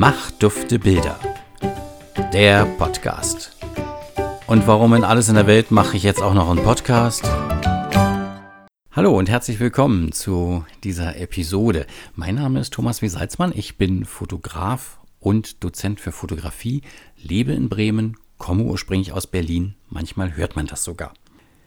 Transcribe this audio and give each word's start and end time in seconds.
Mach 0.00 0.30
dufte 0.30 0.78
Bilder. 0.78 1.18
Der 2.32 2.66
Podcast. 2.66 3.56
Und 4.46 4.68
warum 4.68 4.94
in 4.94 5.02
alles 5.02 5.28
in 5.28 5.34
der 5.34 5.48
Welt 5.48 5.72
mache 5.72 5.96
ich 5.96 6.04
jetzt 6.04 6.22
auch 6.22 6.34
noch 6.34 6.48
einen 6.48 6.62
Podcast? 6.62 7.24
Hallo 8.92 9.18
und 9.18 9.28
herzlich 9.28 9.58
willkommen 9.58 10.12
zu 10.12 10.64
dieser 10.84 11.16
Episode. 11.16 11.84
Mein 12.14 12.36
Name 12.36 12.60
ist 12.60 12.72
Thomas 12.74 13.02
W. 13.02 13.08
Salzmann. 13.08 13.50
Ich 13.52 13.76
bin 13.76 14.04
Fotograf 14.04 15.00
und 15.18 15.64
Dozent 15.64 15.98
für 15.98 16.12
Fotografie, 16.12 16.82
lebe 17.16 17.50
in 17.50 17.68
Bremen, 17.68 18.16
komme 18.36 18.62
ursprünglich 18.62 19.12
aus 19.12 19.26
Berlin. 19.26 19.74
Manchmal 19.88 20.36
hört 20.36 20.54
man 20.54 20.68
das 20.68 20.84
sogar. 20.84 21.12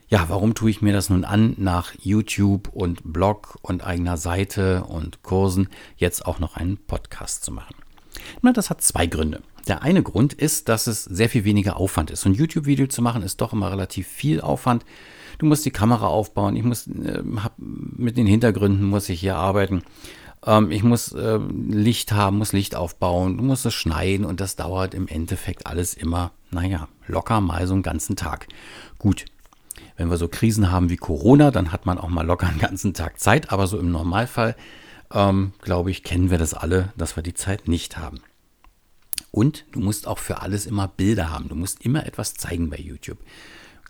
Ja, 0.07 0.29
warum 0.29 0.53
tue 0.53 0.69
ich 0.69 0.81
mir 0.81 0.93
das 0.93 1.09
nun 1.09 1.25
an, 1.25 1.55
nach 1.57 1.91
YouTube 1.99 2.69
und 2.69 3.01
Blog 3.03 3.57
und 3.61 3.85
eigener 3.85 4.15
Seite 4.15 4.85
und 4.85 5.21
Kursen 5.21 5.67
jetzt 5.97 6.25
auch 6.25 6.39
noch 6.39 6.55
einen 6.55 6.77
Podcast 6.77 7.43
zu 7.43 7.51
machen? 7.51 7.75
Na, 8.41 8.51
das 8.51 8.69
hat 8.69 8.81
zwei 8.81 9.05
Gründe. 9.05 9.41
Der 9.67 9.83
eine 9.83 10.01
Grund 10.01 10.33
ist, 10.33 10.69
dass 10.69 10.87
es 10.87 11.03
sehr 11.03 11.29
viel 11.29 11.43
weniger 11.43 11.77
Aufwand 11.77 12.11
ist. 12.11 12.21
So 12.21 12.29
ein 12.29 12.33
YouTube-Video 12.33 12.87
zu 12.87 13.01
machen 13.01 13.23
ist 13.23 13.41
doch 13.41 13.53
immer 13.53 13.71
relativ 13.71 14.07
viel 14.07 14.41
Aufwand. 14.41 14.85
Du 15.37 15.45
musst 15.45 15.65
die 15.65 15.71
Kamera 15.71 16.07
aufbauen, 16.07 16.55
ich 16.55 16.63
muss 16.63 16.87
äh, 16.87 17.23
mit 17.57 18.17
den 18.17 18.27
Hintergründen 18.27 18.85
muss 18.85 19.09
ich 19.09 19.19
hier 19.19 19.37
arbeiten. 19.37 19.83
Ähm, 20.45 20.71
ich 20.71 20.83
muss 20.83 21.13
äh, 21.13 21.39
Licht 21.69 22.11
haben, 22.11 22.37
muss 22.37 22.53
Licht 22.53 22.75
aufbauen, 22.75 23.37
du 23.37 23.43
musst 23.43 23.65
es 23.65 23.73
schneiden 23.73 24.25
und 24.25 24.39
das 24.39 24.55
dauert 24.55 24.93
im 24.93 25.07
Endeffekt 25.07 25.67
alles 25.67 25.93
immer, 25.93 26.31
naja, 26.51 26.87
locker 27.07 27.41
mal 27.41 27.65
so 27.67 27.73
einen 27.73 27.83
ganzen 27.83 28.15
Tag. 28.15 28.47
Gut, 28.99 29.25
wenn 29.97 30.09
wir 30.09 30.17
so 30.17 30.27
Krisen 30.27 30.71
haben 30.71 30.89
wie 30.89 30.97
Corona, 30.97 31.51
dann 31.51 31.71
hat 31.71 31.85
man 31.85 31.97
auch 31.97 32.09
mal 32.09 32.25
locker 32.25 32.47
einen 32.47 32.59
ganzen 32.59 32.93
Tag 32.93 33.19
Zeit. 33.19 33.51
Aber 33.51 33.67
so 33.67 33.77
im 33.77 33.91
Normalfall, 33.91 34.55
ähm, 35.13 35.53
glaube 35.61 35.91
ich, 35.91 36.03
kennen 36.03 36.31
wir 36.31 36.37
das 36.37 36.53
alle, 36.53 36.93
dass 36.97 37.15
wir 37.15 37.23
die 37.23 37.33
Zeit 37.33 37.67
nicht 37.67 37.97
haben. 37.97 38.21
Und 39.31 39.65
du 39.71 39.79
musst 39.79 40.07
auch 40.07 40.19
für 40.19 40.41
alles 40.41 40.65
immer 40.65 40.87
Bilder 40.87 41.29
haben. 41.29 41.49
Du 41.49 41.55
musst 41.55 41.85
immer 41.85 42.05
etwas 42.05 42.33
zeigen 42.33 42.69
bei 42.69 42.77
YouTube. 42.77 43.19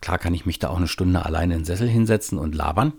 Klar 0.01 0.17
kann 0.17 0.33
ich 0.33 0.45
mich 0.45 0.59
da 0.59 0.69
auch 0.69 0.77
eine 0.77 0.87
Stunde 0.87 1.25
alleine 1.25 1.53
in 1.53 1.59
den 1.61 1.65
Sessel 1.65 1.87
hinsetzen 1.87 2.37
und 2.37 2.55
labern. 2.55 2.93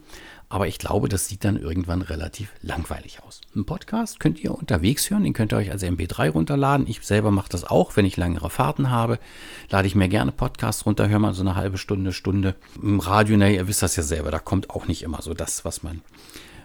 Aber 0.48 0.66
ich 0.66 0.78
glaube, 0.78 1.08
das 1.08 1.28
sieht 1.28 1.44
dann 1.44 1.56
irgendwann 1.56 2.02
relativ 2.02 2.52
langweilig 2.60 3.22
aus. 3.22 3.40
Ein 3.56 3.64
Podcast 3.64 4.20
könnt 4.20 4.38
ihr 4.38 4.54
unterwegs 4.54 5.08
hören, 5.08 5.24
den 5.24 5.32
könnt 5.32 5.52
ihr 5.52 5.56
euch 5.56 5.72
als 5.72 5.82
MP3 5.82 6.28
runterladen. 6.28 6.86
Ich 6.86 7.00
selber 7.00 7.30
mache 7.30 7.48
das 7.48 7.64
auch, 7.64 7.96
wenn 7.96 8.04
ich 8.04 8.18
längere 8.18 8.50
Fahrten 8.50 8.90
habe. 8.90 9.18
Lade 9.70 9.88
ich 9.88 9.94
mir 9.94 10.08
gerne 10.08 10.30
Podcasts 10.30 10.84
runter, 10.84 11.08
höre 11.08 11.20
mal 11.20 11.32
so 11.32 11.40
eine 11.40 11.56
halbe 11.56 11.78
Stunde, 11.78 12.12
Stunde. 12.12 12.54
Im 12.82 13.00
Radio, 13.00 13.36
na, 13.38 13.48
ihr 13.48 13.66
wisst 13.66 13.82
das 13.82 13.96
ja 13.96 14.02
selber, 14.02 14.30
da 14.30 14.40
kommt 14.40 14.68
auch 14.68 14.86
nicht 14.86 15.02
immer 15.02 15.22
so 15.22 15.32
das, 15.32 15.64
was 15.64 15.82
man 15.82 16.02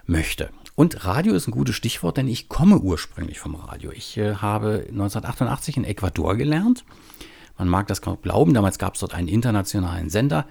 möchte. 0.08 0.50
Und 0.75 1.05
Radio 1.05 1.33
ist 1.33 1.47
ein 1.47 1.52
gutes 1.52 1.75
Stichwort, 1.75 2.17
denn 2.17 2.27
ich 2.27 2.50
komme 2.50 2.80
ursprünglich 2.80 3.39
vom 3.39 3.55
Radio. 3.55 3.91
Ich 3.91 4.17
äh, 4.17 4.36
habe 4.36 4.86
1988 4.89 5.77
in 5.77 5.83
Ecuador 5.83 6.36
gelernt. 6.36 6.86
Man 7.58 7.67
mag 7.67 7.88
das 7.88 8.02
kaum 8.02 8.22
glauben, 8.22 8.53
damals 8.53 8.77
gab 8.77 8.94
es 8.94 8.99
dort 8.99 9.16
einen 9.16 9.27
internationalen 9.27 10.09
Sender 10.09 10.45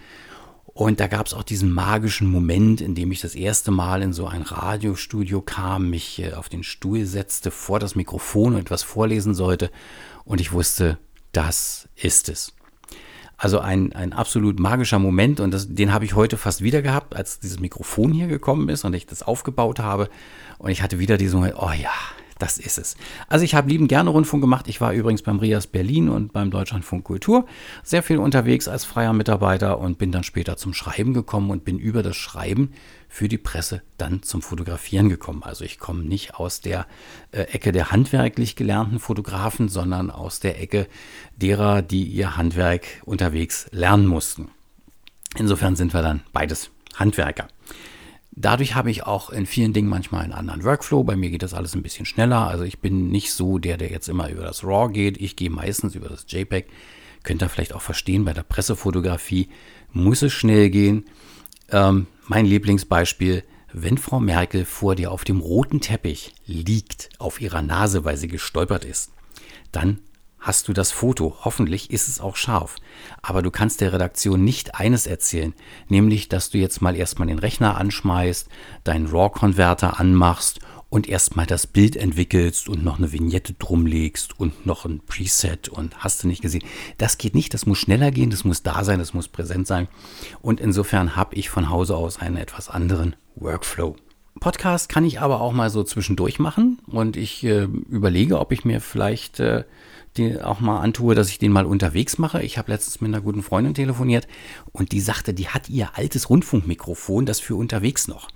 und 0.76 1.00
da 1.00 1.06
gab 1.06 1.26
es 1.26 1.32
auch 1.32 1.42
diesen 1.42 1.72
magischen 1.72 2.30
Moment, 2.30 2.82
in 2.82 2.94
dem 2.94 3.10
ich 3.10 3.22
das 3.22 3.34
erste 3.34 3.70
Mal 3.70 4.02
in 4.02 4.12
so 4.12 4.26
ein 4.26 4.42
Radiostudio 4.42 5.40
kam, 5.40 5.88
mich 5.88 6.20
äh, 6.20 6.34
auf 6.34 6.50
den 6.50 6.64
Stuhl 6.64 7.06
setzte, 7.06 7.50
vor 7.50 7.78
das 7.78 7.94
Mikrofon 7.94 8.54
und 8.54 8.60
etwas 8.60 8.82
vorlesen 8.82 9.34
sollte. 9.34 9.70
Und 10.24 10.38
ich 10.38 10.52
wusste, 10.52 10.98
das 11.32 11.88
ist 11.94 12.28
es. 12.28 12.52
Also 13.38 13.58
ein, 13.58 13.92
ein 13.92 14.12
absolut 14.12 14.58
magischer 14.58 14.98
Moment 14.98 15.40
und 15.40 15.50
das, 15.50 15.68
den 15.68 15.92
habe 15.92 16.06
ich 16.06 16.14
heute 16.14 16.38
fast 16.38 16.62
wieder 16.62 16.80
gehabt, 16.80 17.14
als 17.14 17.38
dieses 17.38 17.60
Mikrofon 17.60 18.12
hier 18.12 18.28
gekommen 18.28 18.68
ist 18.70 18.84
und 18.84 18.94
ich 18.94 19.06
das 19.06 19.22
aufgebaut 19.22 19.78
habe. 19.78 20.08
Und 20.58 20.70
ich 20.70 20.82
hatte 20.82 20.98
wieder 20.98 21.18
diesen 21.18 21.40
Moment, 21.40 21.56
oh 21.58 21.70
ja, 21.70 21.90
das 22.38 22.58
ist 22.58 22.78
es. 22.78 22.96
Also 23.28 23.44
ich 23.44 23.54
habe 23.54 23.68
lieben 23.68 23.88
gerne 23.88 24.10
Rundfunk 24.10 24.42
gemacht. 24.42 24.68
Ich 24.68 24.80
war 24.80 24.92
übrigens 24.92 25.22
beim 25.22 25.38
RIAS 25.38 25.66
Berlin 25.66 26.08
und 26.08 26.32
beim 26.32 26.50
Deutschlandfunk 26.50 27.04
Kultur 27.04 27.46
sehr 27.82 28.02
viel 28.02 28.18
unterwegs 28.18 28.68
als 28.68 28.84
freier 28.84 29.12
Mitarbeiter 29.12 29.78
und 29.78 29.98
bin 29.98 30.12
dann 30.12 30.22
später 30.22 30.56
zum 30.56 30.74
Schreiben 30.74 31.14
gekommen 31.14 31.50
und 31.50 31.64
bin 31.64 31.78
über 31.78 32.02
das 32.02 32.16
Schreiben 32.16 32.72
für 33.08 33.28
die 33.28 33.38
Presse 33.38 33.82
dann 33.96 34.22
zum 34.22 34.42
Fotografieren 34.42 35.08
gekommen. 35.08 35.42
Also 35.42 35.64
ich 35.64 35.78
komme 35.78 36.02
nicht 36.02 36.34
aus 36.34 36.60
der 36.60 36.86
äh, 37.32 37.42
Ecke 37.42 37.72
der 37.72 37.90
handwerklich 37.90 38.56
gelernten 38.56 38.98
Fotografen, 38.98 39.68
sondern 39.68 40.10
aus 40.10 40.40
der 40.40 40.60
Ecke 40.60 40.88
derer, 41.36 41.80
die 41.80 42.04
ihr 42.04 42.36
Handwerk 42.36 42.86
unterwegs 43.04 43.66
lernen 43.70 44.06
mussten. 44.06 44.50
Insofern 45.38 45.76
sind 45.76 45.94
wir 45.94 46.02
dann 46.02 46.22
beides 46.32 46.70
Handwerker. 46.96 47.48
Dadurch 48.38 48.74
habe 48.74 48.90
ich 48.90 49.04
auch 49.04 49.30
in 49.30 49.46
vielen 49.46 49.72
Dingen 49.72 49.88
manchmal 49.88 50.22
einen 50.22 50.34
anderen 50.34 50.62
Workflow. 50.62 51.02
Bei 51.04 51.16
mir 51.16 51.30
geht 51.30 51.42
das 51.42 51.54
alles 51.54 51.74
ein 51.74 51.82
bisschen 51.82 52.04
schneller. 52.04 52.46
Also 52.46 52.64
ich 52.64 52.80
bin 52.80 53.08
nicht 53.08 53.32
so 53.32 53.58
der, 53.58 53.78
der 53.78 53.90
jetzt 53.90 54.10
immer 54.10 54.28
über 54.28 54.42
das 54.42 54.62
RAW 54.62 54.92
geht. 54.92 55.18
Ich 55.18 55.36
gehe 55.36 55.48
meistens 55.48 55.94
über 55.94 56.10
das 56.10 56.26
JPEG. 56.28 56.68
Könnt 57.22 57.42
ihr 57.42 57.48
vielleicht 57.48 57.74
auch 57.74 57.80
verstehen, 57.80 58.26
bei 58.26 58.34
der 58.34 58.42
Pressefotografie 58.42 59.48
muss 59.92 60.20
es 60.20 60.34
schnell 60.34 60.68
gehen. 60.68 61.06
Ähm, 61.70 62.08
mein 62.26 62.44
Lieblingsbeispiel, 62.44 63.42
wenn 63.72 63.96
Frau 63.96 64.20
Merkel 64.20 64.66
vor 64.66 64.94
dir 64.94 65.12
auf 65.12 65.24
dem 65.24 65.40
roten 65.40 65.80
Teppich 65.80 66.34
liegt, 66.46 67.08
auf 67.18 67.40
ihrer 67.40 67.62
Nase, 67.62 68.04
weil 68.04 68.18
sie 68.18 68.28
gestolpert 68.28 68.84
ist, 68.84 69.12
dann 69.72 70.00
hast 70.46 70.68
du 70.68 70.72
das 70.72 70.92
Foto. 70.92 71.36
Hoffentlich 71.44 71.90
ist 71.90 72.06
es 72.06 72.20
auch 72.20 72.36
scharf. 72.36 72.76
Aber 73.20 73.42
du 73.42 73.50
kannst 73.50 73.80
der 73.80 73.92
Redaktion 73.92 74.44
nicht 74.44 74.76
eines 74.76 75.06
erzählen, 75.08 75.54
nämlich, 75.88 76.28
dass 76.28 76.50
du 76.50 76.58
jetzt 76.58 76.80
mal 76.80 76.94
erstmal 76.94 77.26
den 77.26 77.40
Rechner 77.40 77.76
anschmeißt, 77.76 78.48
deinen 78.84 79.08
RAW-Konverter 79.08 79.98
anmachst 79.98 80.60
und 80.88 81.08
erstmal 81.08 81.46
das 81.46 81.66
Bild 81.66 81.96
entwickelst 81.96 82.68
und 82.68 82.84
noch 82.84 82.98
eine 82.98 83.10
Vignette 83.10 83.54
drumlegst 83.54 84.38
und 84.38 84.66
noch 84.66 84.84
ein 84.84 85.00
Preset 85.04 85.68
und 85.68 85.98
hast 85.98 86.22
du 86.22 86.28
nicht 86.28 86.42
gesehen. 86.42 86.62
Das 86.96 87.18
geht 87.18 87.34
nicht, 87.34 87.52
das 87.52 87.66
muss 87.66 87.78
schneller 87.78 88.12
gehen, 88.12 88.30
das 88.30 88.44
muss 88.44 88.62
da 88.62 88.84
sein, 88.84 89.00
das 89.00 89.14
muss 89.14 89.26
präsent 89.26 89.66
sein. 89.66 89.88
Und 90.42 90.60
insofern 90.60 91.16
habe 91.16 91.34
ich 91.34 91.50
von 91.50 91.70
Hause 91.70 91.96
aus 91.96 92.20
einen 92.20 92.36
etwas 92.36 92.68
anderen 92.68 93.16
Workflow. 93.34 93.96
Podcast 94.40 94.88
kann 94.88 95.04
ich 95.04 95.20
aber 95.20 95.40
auch 95.40 95.52
mal 95.52 95.70
so 95.70 95.82
zwischendurch 95.82 96.38
machen 96.38 96.78
und 96.86 97.16
ich 97.16 97.44
äh, 97.44 97.64
überlege, 97.88 98.38
ob 98.38 98.52
ich 98.52 98.64
mir 98.64 98.80
vielleicht 98.80 99.40
äh, 99.40 99.64
den 100.16 100.40
auch 100.40 100.60
mal 100.60 100.80
antue, 100.80 101.14
dass 101.14 101.28
ich 101.28 101.38
den 101.38 101.52
mal 101.52 101.66
unterwegs 101.66 102.18
mache. 102.18 102.42
Ich 102.42 102.58
habe 102.58 102.72
letztens 102.72 103.00
mit 103.00 103.08
einer 103.08 103.22
guten 103.22 103.42
Freundin 103.42 103.74
telefoniert 103.74 104.26
und 104.72 104.92
die 104.92 105.00
sagte, 105.00 105.34
die 105.34 105.48
hat 105.48 105.68
ihr 105.68 105.90
altes 105.94 106.30
Rundfunkmikrofon, 106.30 107.26
das 107.26 107.40
für 107.40 107.54
unterwegs 107.54 108.08
noch. 108.08 108.28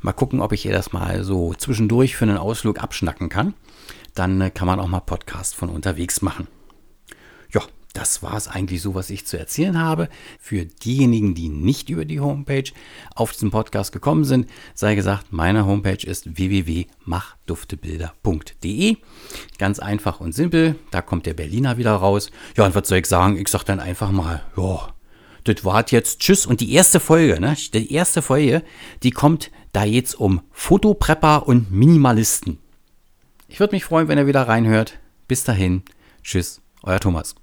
Mal 0.00 0.12
gucken, 0.12 0.40
ob 0.40 0.52
ich 0.52 0.66
ihr 0.66 0.72
das 0.72 0.92
mal 0.92 1.24
so 1.24 1.54
zwischendurch 1.54 2.16
für 2.16 2.24
einen 2.24 2.36
Ausflug 2.36 2.82
abschnacken 2.82 3.28
kann. 3.28 3.54
Dann 4.14 4.40
äh, 4.40 4.50
kann 4.50 4.66
man 4.66 4.80
auch 4.80 4.88
mal 4.88 5.00
Podcast 5.00 5.54
von 5.54 5.68
unterwegs 5.68 6.22
machen 6.22 6.46
das 7.94 8.22
war 8.22 8.36
es 8.36 8.46
eigentlich 8.48 8.82
so, 8.82 8.94
was 8.94 9.08
ich 9.08 9.24
zu 9.24 9.38
erzählen 9.38 9.78
habe. 9.78 10.10
Für 10.38 10.66
diejenigen, 10.66 11.34
die 11.34 11.48
nicht 11.48 11.88
über 11.88 12.04
die 12.04 12.20
Homepage 12.20 12.70
auf 13.14 13.32
diesen 13.32 13.50
Podcast 13.52 13.92
gekommen 13.92 14.24
sind, 14.24 14.50
sei 14.74 14.94
gesagt, 14.96 15.32
meine 15.32 15.64
Homepage 15.64 16.04
ist 16.04 16.36
www.machduftebilder.de. 16.36 18.96
Ganz 19.58 19.78
einfach 19.78 20.18
und 20.20 20.34
simpel. 20.34 20.74
Da 20.90 21.00
kommt 21.02 21.26
der 21.26 21.34
Berliner 21.34 21.78
wieder 21.78 21.94
raus. 21.94 22.32
Ja, 22.56 22.66
und 22.66 22.74
was 22.74 22.88
soll 22.88 22.98
ich 22.98 23.06
sagen? 23.06 23.38
Ich 23.38 23.46
sage 23.48 23.64
dann 23.64 23.78
einfach 23.78 24.10
mal, 24.10 24.42
ja, 24.56 24.88
das 25.44 25.64
war 25.64 25.84
jetzt 25.88 26.18
Tschüss. 26.18 26.46
Und 26.46 26.60
die 26.60 26.72
erste 26.72 26.98
Folge, 26.98 27.40
ne? 27.40 27.56
Die 27.72 27.92
erste 27.92 28.22
Folge, 28.22 28.64
die 29.04 29.12
kommt 29.12 29.52
da 29.72 29.84
jetzt 29.84 30.18
um 30.18 30.40
Fotoprepper 30.50 31.46
und 31.46 31.70
Minimalisten. 31.70 32.58
Ich 33.46 33.60
würde 33.60 33.76
mich 33.76 33.84
freuen, 33.84 34.08
wenn 34.08 34.18
ihr 34.18 34.26
wieder 34.26 34.48
reinhört. 34.48 34.98
Bis 35.28 35.44
dahin. 35.44 35.84
Tschüss, 36.24 36.60
euer 36.82 36.98
Thomas. 36.98 37.36